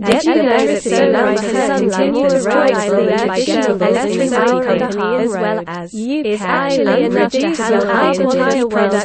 Electricity 0.00 0.96
and 0.96 1.50
sunlight 1.50 2.14
to 2.14 2.40
rise 2.40 2.90
the 2.90 3.26
by 3.28 3.40
getting 3.44 3.74
electricity 3.74 4.30
company 4.30 5.16
as 5.20 5.30
well 5.30 5.64
as 5.66 5.94
is 5.94 6.40
actually 6.40 7.04
enough 7.04 7.32
to 7.32 7.48
have 7.54 7.72
a 7.74 7.86
high 7.86 8.16
quality 8.16 8.64
product 8.70 9.04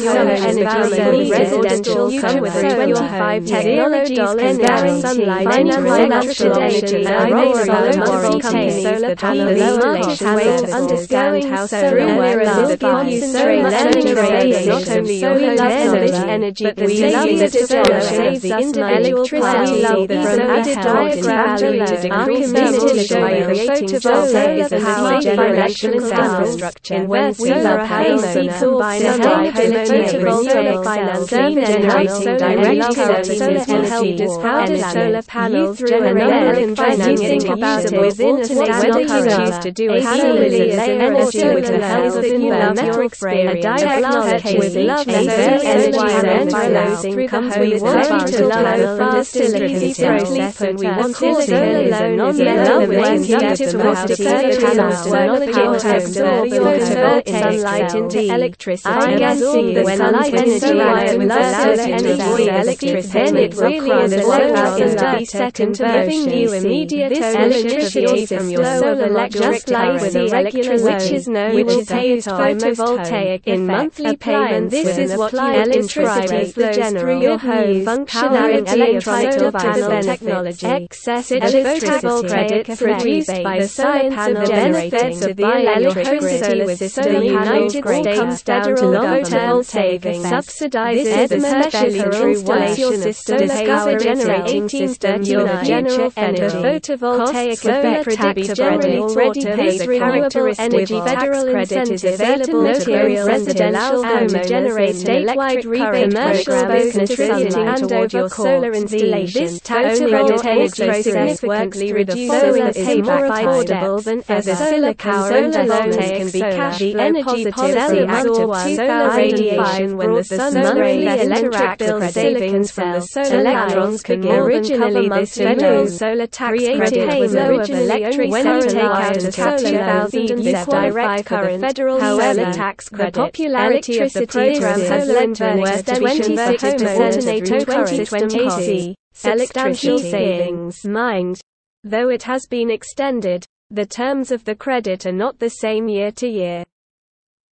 solar 0.00 0.30
energy 0.34 1.30
residential 1.30 2.20
come 2.20 2.40
with 2.40 2.52
25 2.52 3.46
technologies 3.46 4.18
can 4.18 5.00
sunlight 5.00 5.46
uninterrupted 5.46 6.52
energy 6.58 7.06
Aurora 7.06 7.64
solar 7.64 8.06
warranty 8.06 8.40
companies 8.40 8.82
that 8.82 9.18
panel 9.18 9.48
installation 9.48 10.34
way 10.34 10.56
to 10.56 10.72
understand 10.72 11.44
how 11.44 11.66
solar 11.66 12.40
is 12.40 12.78
give 12.78 13.08
you 13.08 13.20
so 13.20 13.62
much 13.62 13.74
energy 13.74 14.66
not 14.66 14.88
only 14.88 15.20
your 15.20 15.38
home 15.38 16.28
energy 16.28 16.64
but 16.64 16.74
the 16.74 16.88
saving 16.88 17.38
that 17.38 17.52
solar 17.52 18.00
saves 18.00 18.42
the 18.42 18.88
electricity 18.98 20.15
from 20.22 20.40
added 20.40 20.74
diagram 20.74 21.58
emission 21.64 23.20
by 23.20 23.42
creating 23.44 23.88
photovoltaic 23.88 24.82
power 24.82 25.20
generation 25.20 25.94
infrastructure. 25.94 26.94
In 26.94 27.08
when 27.08 27.34
solar 27.34 27.78
panels 27.86 28.22
combine 28.58 29.02
sustainability 29.02 30.24
with 30.24 30.52
solar 30.52 30.84
finance 30.84 31.30
generating 31.30 32.36
direct 32.36 33.26
solar 33.26 33.64
energy 33.68 34.26
how 34.42 34.64
does 34.64 34.92
solar 34.92 35.22
panels 35.22 35.78
generate 35.78 36.76
financing 36.76 37.48
about 37.50 37.82
within 37.92 38.40
a 38.40 38.44
state 38.44 38.58
whether 38.58 39.00
you 39.00 39.22
choose 39.36 39.58
to 39.58 39.72
do 39.72 39.90
a 39.90 39.96
as 39.96 40.88
energy 40.88 41.54
with 41.54 41.66
the 41.66 41.78
help 41.78 42.14
of 42.14 42.24
you 42.24 42.50
love 42.50 42.76
your 42.76 43.02
experience. 43.04 43.58
a 43.58 43.62
diagnostic 43.62 44.58
with 44.58 44.76
love 44.76 45.08
and 45.08 45.28
energy 45.28 45.98
and 45.98 46.50
financing 46.50 47.28
comes 47.28 47.56
with 47.58 47.82
ready 47.82 48.32
to 48.32 48.46
love 48.46 48.98
fast 48.98 49.36
electricity 49.36 50.05
process 50.06 50.60
and 50.60 50.78
we 50.78 50.86
want 50.86 51.16
solar 51.16 51.40
alone 51.40 52.30
is 52.30 52.40
a 52.40 52.44
love 52.44 52.88
way 52.88 53.18
to 53.18 53.26
get 53.26 53.56
to 53.56 53.78
house 53.82 54.16
solar 54.16 54.56
panels 54.60 55.02
solar 55.04 55.52
power 55.52 55.78
to 55.78 55.96
absorb 55.96 56.46
your 56.46 56.80
sunlight 56.86 57.94
into 57.94 58.20
electricity. 58.34 58.94
I 58.94 59.18
can 59.18 59.36
see 59.38 59.82
when 59.82 59.98
light 59.98 60.34
energy 60.34 61.18
with 61.18 61.30
solar 61.30 61.80
energy 61.98 62.48
electricity 62.48 63.26
then 63.26 63.36
it 63.36 63.54
really 63.56 63.90
is 64.04 64.12
a 64.12 64.22
solar 64.22 64.84
is 64.84 64.94
to 64.94 65.16
be 65.18 65.24
set 65.24 65.58
you 65.58 66.52
immediate 66.52 67.12
electricity 67.12 68.26
from 68.26 68.48
your 68.48 68.64
solar 68.64 69.06
electric 69.06 69.68
like 69.68 70.00
with 70.00 70.16
a 70.16 70.28
regular 70.28 70.82
which 70.82 71.10
is 71.12 71.28
known 71.28 71.54
which 71.54 71.68
is 71.68 71.90
used 71.90 72.28
photovoltaic 72.28 73.42
in 73.46 73.66
monthly 73.66 74.16
payment 74.16 74.70
this 74.70 74.98
is 74.98 75.16
what 75.16 75.32
electricity 75.32 76.52
flows 76.52 76.92
through 77.00 77.20
your 77.20 77.38
home 77.38 77.84
functionality 77.84 78.96
of 78.96 79.02
solar 79.04 79.52
panel 79.52 79.85
technology. 80.02 80.66
Excess 80.66 81.30
photovoltaic 81.30 82.78
produced 82.78 83.42
by 83.42 83.58
the 83.60 83.68
solar 83.68 84.10
panel 84.10 84.46
benefits 84.46 85.22
of 85.22 85.36
the 85.36 85.44
electricity 85.44 86.64
with 86.64 86.78
the 86.78 86.88
solar 86.88 87.22
United 87.22 87.70
States 87.70 88.42
federal 88.42 88.92
government 88.92 89.66
subsidizes 89.66 91.30
especially 91.30 92.02
true 92.18 92.42
once 92.42 92.78
your 92.78 92.94
system 92.94 93.48
power 93.48 93.98
generating 93.98 94.68
system 94.68 95.22
your 95.22 95.46
general 95.64 96.12
energy. 96.16 96.56
photovoltaic 96.56 97.52
effect 97.52 98.10
tax 98.16 98.54
generally 98.54 98.98
already 98.98 99.44
pays 99.44 99.86
renewable 99.86 100.52
energy. 100.58 101.00
federal 101.00 101.44
credit. 101.50 101.90
Is 101.90 102.04
available 102.04 102.62
material 102.62 103.26
residential 103.26 104.04
home 104.04 104.28
generate 104.28 104.96
statewide 104.96 105.64
rebate 105.64 106.10
commercial 106.10 106.90
contributing 106.90 107.74
toward 107.76 108.12
your 108.12 108.28
solar 108.28 108.72
installation 108.72 109.58
this 109.82 110.00
also 110.00 110.66
significantly 111.02 111.92
reduces 111.92 112.54
the 112.54 112.72
payback 112.80 113.30
affordable 113.30 114.02
than 114.02 114.22
ever. 114.28 114.54
solar 114.54 114.94
power 114.94 115.32
and 115.32 115.52
can 115.52 116.30
be 116.30 116.40
cash 116.40 116.78
the 116.78 116.94
energy 116.98 117.50
policy 117.50 118.04
act 118.06 118.26
of 118.26 118.36
2005 118.36 119.94
when 119.94 120.14
the 120.14 120.24
sun 120.24 120.54
monthly 120.54 121.06
electric 121.06 121.78
bill 121.78 122.00
savings 122.08 122.70
from 122.70 122.92
the 122.92 123.00
solar 123.00 123.40
electrons 123.40 124.02
could 124.02 124.24
originally 124.24 125.08
this 125.08 125.36
federal 125.36 125.86
solar 125.86 126.26
tax 126.26 126.58
credit 126.58 127.20
was 127.20 127.34
originally 127.34 128.28
when 128.28 128.46
you 128.46 128.62
take 128.62 128.76
out 128.76 129.16
a 129.16 129.32
solar 129.32 129.58
2007 129.58 130.70
direct 130.70 131.26
current. 131.26 131.60
federal 131.60 132.00
solar 132.00 132.52
tax 132.52 132.88
credit. 132.88 133.14
the 133.14 133.20
popularity 133.20 133.98
of 133.98 134.12
the 134.12 134.26
program 134.26 134.80
has 134.80 135.08
led 135.08 135.34
to 135.34 135.44
an 135.46 135.58
extension 135.60 136.36
for 136.36 136.56
homeowners 136.56 137.46
through 137.46 137.60
2020 137.60 138.96
substantial 139.16 139.98
savings. 139.98 140.84
Mind. 140.84 141.40
Though 141.84 142.10
it 142.10 142.22
has 142.22 142.46
been 142.46 142.70
extended 142.70 143.44
the 143.70 143.86
terms 143.86 144.30
of 144.30 144.44
the 144.44 144.54
credit 144.54 145.06
are 145.06 145.12
not 145.12 145.40
the 145.40 145.48
same 145.48 145.88
year 145.88 146.12
to 146.12 146.28
year 146.28 146.64